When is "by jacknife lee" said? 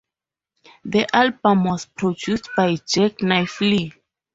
2.57-3.93